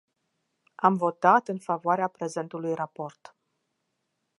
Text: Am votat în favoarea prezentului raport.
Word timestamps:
Am 0.75 0.93
votat 0.95 1.47
în 1.47 1.57
favoarea 1.59 2.07
prezentului 2.07 2.73
raport. 2.73 3.35